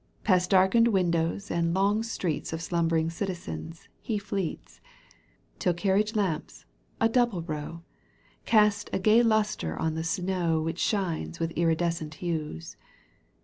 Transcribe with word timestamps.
Past 0.23 0.49
darkened 0.49 0.87
windows 0.87 1.51
and 1.51 1.75
long 1.75 2.01
streets 2.01 2.53
Of 2.53 2.63
slumbering 2.63 3.11
citizens 3.11 3.87
he 4.01 4.17
fleets. 4.17 4.81
Tin 5.59 5.75
carriage 5.75 6.15
lamps, 6.15 6.65
a 6.99 7.07
double 7.07 7.43
i4)w, 7.43 7.83
Cast 8.47 8.89
a 8.93 8.97
gay 8.97 9.21
lustre 9.21 9.77
on 9.77 9.93
the 9.93 10.03
snow, 10.03 10.59
Which 10.59 10.79
shines 10.79 11.39
with 11.39 11.51
iridescent 11.51 12.15
hues. 12.15 12.77